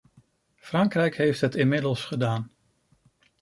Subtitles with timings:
[0.55, 2.51] Frankrijk heeft het inmiddels gedaan.